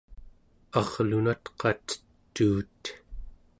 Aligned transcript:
arlunat 0.79 1.43
qatetuut 1.59 2.83